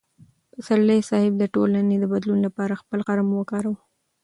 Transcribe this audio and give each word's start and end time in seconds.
پسرلی 0.51 0.99
صاحب 1.09 1.33
د 1.37 1.43
ټولنې 1.53 1.95
د 1.99 2.05
بدلون 2.13 2.39
لپاره 2.47 2.79
خپل 2.81 2.99
قلم 3.07 3.27
وکاراوه. 3.33 3.79